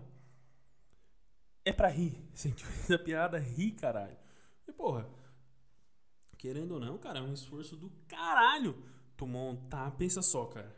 é 1.64 1.72
pra 1.72 1.88
rir. 1.88 2.22
Se 2.34 2.48
a 2.48 2.50
gente 2.50 2.66
fez 2.66 2.90
a 2.90 3.02
piada, 3.02 3.38
ri, 3.38 3.72
caralho. 3.72 4.18
E, 4.66 4.72
porra, 4.72 5.08
querendo 6.38 6.72
ou 6.72 6.80
não, 6.80 6.96
cara, 6.96 7.18
é 7.18 7.22
um 7.22 7.34
esforço 7.34 7.76
do 7.76 7.90
caralho 8.06 8.82
tu 9.16 9.26
montar. 9.26 9.90
Pensa 9.92 10.22
só, 10.22 10.46
cara. 10.46 10.74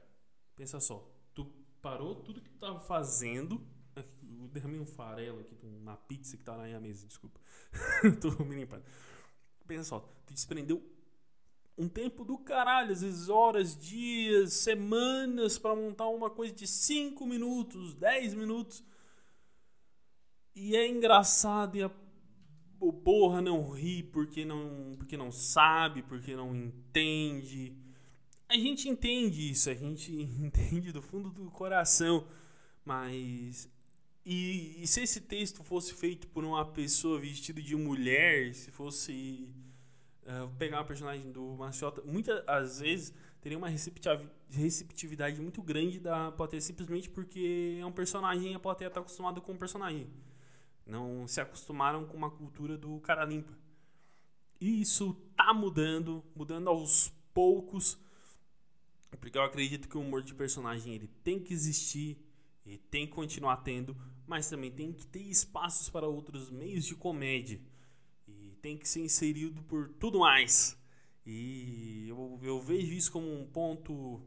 Pensa 0.57 0.81
só. 0.81 1.07
Tu 1.35 1.45
parou 1.81 2.17
tudo 2.17 2.41
que 2.41 2.49
tu 2.49 2.59
tava 2.59 2.81
fazendo. 2.81 3.65
Eu 3.95 4.49
derramei 4.49 4.81
um 4.81 4.87
farelo 4.87 5.41
aqui 5.41 5.55
na 5.83 5.97
pizza 5.97 6.37
que 6.37 6.43
tá 6.43 6.57
na 6.57 6.65
minha 6.65 6.81
mesa, 6.81 7.07
desculpa. 7.07 7.39
Tô 8.21 8.45
me 8.45 8.57
limpando. 8.57 8.83
Pensa 9.67 9.85
só, 9.85 10.01
tu 10.27 10.33
desprendeu 10.33 10.83
um 11.79 11.89
tempo 11.89 12.25
do 12.25 12.37
caralho, 12.37 12.93
às 12.93 13.03
vezes 13.03 13.29
horas, 13.29 13.77
dias, 13.77 14.55
semanas 14.55 15.59
para 15.59 15.75
montar 15.75 16.09
uma 16.09 16.29
coisa 16.29 16.53
de 16.53 16.67
5 16.67 17.25
minutos, 17.25 17.95
10 17.95 18.35
minutos. 18.35 18.83
E 20.55 20.77
é 20.77 20.87
engraçado 20.89 21.77
e 21.77 21.83
a 21.83 21.91
o 22.81 22.93
porra 22.93 23.43
não 23.43 23.71
ri 23.71 24.03
porque 24.03 24.45
não, 24.45 24.95
porque 24.97 25.17
não 25.17 25.31
sabe, 25.31 26.03
porque 26.03 26.35
não 26.35 26.57
entende. 26.57 27.77
A 28.49 28.57
gente 28.57 28.89
entende 28.89 29.51
isso, 29.51 29.69
a 29.69 29.75
gente 29.75 30.11
entende 30.41 30.91
do 30.91 31.03
fundo 31.03 31.31
do 31.31 31.51
coração, 31.51 32.27
mas. 32.85 33.69
E, 34.25 34.83
e 34.83 34.87
se 34.87 35.03
esse 35.03 35.21
texto 35.21 35.63
fosse 35.63 35.95
feito 35.95 36.27
por 36.29 36.45
uma 36.45 36.65
pessoa 36.65 37.19
vestida 37.21 37.61
de 37.61 37.77
mulher, 37.77 38.55
se 38.55 38.71
fosse. 38.71 39.55
Uh, 40.23 40.49
pegar 40.59 40.79
uma 40.79 40.85
personagem 40.85 41.33
do 41.33 41.57
Maciota, 41.57 42.03
muitas 42.03 42.79
vezes 42.79 43.13
teria 43.41 43.57
uma 43.57 43.69
receptividade 43.69 45.41
muito 45.41 45.63
grande 45.63 45.99
da 45.99 46.31
plateia 46.31 46.61
simplesmente 46.61 47.09
porque 47.09 47.79
é 47.81 47.87
um 47.87 47.91
personagem 47.91 48.53
e 48.53 48.55
a 48.55 48.61
plateia 48.61 48.89
está 48.89 49.01
acostumada 49.01 49.41
com 49.41 49.53
o 49.53 49.59
personagem. 49.59 50.07
Não 50.91 51.29
se 51.29 51.41
acostumaram 51.41 52.05
com 52.05 52.17
uma 52.17 52.31
cultura 52.31 52.77
do 52.77 52.99
cara 53.01 53.25
limpa. 53.25 53.57
E 54.61 54.83
isso 54.83 55.15
tá 55.37 55.55
mudando, 55.55 56.23
mudando 56.35 56.69
aos 56.69 57.13
poucos, 57.33 57.97
porque 59.21 59.39
eu 59.39 59.43
acredito 59.43 59.89
que 59.89 59.97
o 59.97 60.01
humor 60.01 60.23
de 60.23 60.35
personagem 60.35 60.93
ele 60.93 61.09
tem 61.23 61.39
que 61.39 61.55
existir 61.55 62.19
e 62.67 62.77
tem 62.77 63.07
que 63.07 63.13
continuar 63.13 63.59
tendo, 63.59 63.97
mas 64.27 64.51
também 64.51 64.71
tem 64.71 64.93
que 64.93 65.07
ter 65.07 65.23
espaços 65.23 65.89
para 65.89 66.07
outros 66.07 66.51
meios 66.51 66.85
de 66.85 66.95
comédia 66.95 67.61
e 68.27 68.57
tem 68.61 68.77
que 68.77 68.89
ser 68.89 69.01
inserido 69.01 69.63
por 69.63 69.89
tudo 69.91 70.19
mais. 70.19 70.77
E 71.25 72.07
eu, 72.09 72.41
eu 72.43 72.61
vejo 72.61 72.93
isso 72.93 73.13
como 73.13 73.33
um 73.33 73.47
ponto 73.47 74.21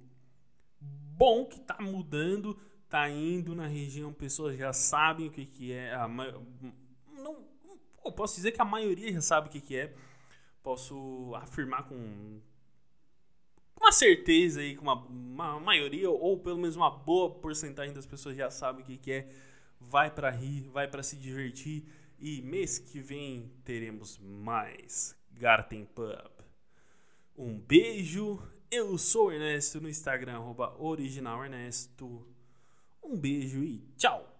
bom 0.79 1.45
que 1.45 1.57
está 1.57 1.77
mudando, 1.81 2.57
tá 2.93 3.09
indo 3.09 3.55
na 3.55 3.65
região, 3.65 4.13
pessoas 4.13 4.55
já 4.55 4.71
sabem 4.71 5.25
o 5.25 5.31
que, 5.31 5.47
que 5.47 5.71
é. 5.73 5.95
A, 5.95 6.07
não, 6.07 7.43
eu 8.05 8.11
posso 8.11 8.35
dizer 8.35 8.51
que 8.51 8.61
a 8.61 8.65
maioria 8.65 9.11
já 9.11 9.19
sabe 9.19 9.47
o 9.47 9.49
que, 9.49 9.59
que 9.59 9.75
é. 9.75 9.91
Posso 10.61 11.33
afirmar 11.33 11.87
com 11.87 12.39
uma 13.75 13.91
certeza 13.91 14.59
aí, 14.61 14.75
com 14.75 14.83
uma, 14.83 15.07
uma 15.07 15.59
maioria, 15.59 16.07
ou 16.07 16.37
pelo 16.37 16.59
menos 16.59 16.75
uma 16.75 16.91
boa 16.91 17.31
porcentagem 17.31 17.95
das 17.95 18.05
pessoas 18.05 18.37
já 18.37 18.51
sabem 18.51 18.83
o 18.83 18.85
que, 18.85 18.99
que 18.99 19.11
é. 19.11 19.29
Vai 19.79 20.11
para 20.11 20.29
rir, 20.29 20.69
vai 20.69 20.87
para 20.87 21.01
se 21.01 21.15
divertir. 21.15 21.85
E 22.19 22.43
mês 22.43 22.77
que 22.77 22.99
vem 22.99 23.51
teremos 23.65 24.19
mais 24.19 25.17
Garten 25.31 25.83
Pub. 25.85 26.29
Um 27.35 27.57
beijo. 27.57 28.39
Eu 28.69 28.99
sou 28.99 29.29
o 29.29 29.31
Ernesto 29.31 29.81
no 29.81 29.89
Instagram, 29.89 30.35
arroba 30.35 30.75
original 30.79 31.43
Ernesto. 31.43 32.32
Um 33.03 33.17
beijo 33.17 33.63
e 33.63 33.83
tchau! 33.97 34.32